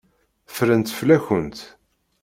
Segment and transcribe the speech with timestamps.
[0.49, 1.57] Ffrent fell-akent.